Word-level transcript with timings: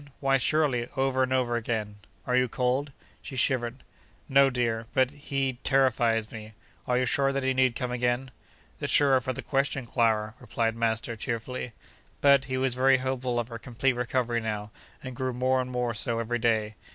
Why, 0.19 0.37
surely, 0.39 0.87
over 0.97 1.21
and 1.21 1.31
over 1.31 1.55
again! 1.55 1.97
Are 2.25 2.35
you 2.35 2.47
cold?' 2.47 2.91
(she 3.21 3.35
shivered). 3.35 3.83
'No, 4.27 4.49
dear—but—he 4.49 5.59
terrifies 5.63 6.31
me: 6.31 6.53
are 6.87 6.97
you 6.97 7.05
sure 7.05 7.31
that 7.31 7.43
he 7.43 7.53
need 7.53 7.75
come 7.75 7.91
again?' 7.91 8.31
'The 8.79 8.87
surer 8.87 9.21
for 9.21 9.31
the 9.31 9.43
question, 9.43 9.85
Clara!' 9.85 10.33
replied 10.39 10.75
master, 10.75 11.15
cheerfully. 11.15 11.73
But, 12.19 12.45
he 12.45 12.57
was 12.57 12.73
very 12.73 12.97
hopeful 12.97 13.39
of 13.39 13.49
her 13.49 13.59
complete 13.59 13.93
recovery 13.93 14.41
now, 14.41 14.71
and 15.03 15.15
grew 15.15 15.33
more 15.33 15.61
and 15.61 15.69
more 15.69 15.93
so 15.93 16.17
every 16.17 16.39
day. 16.39 16.73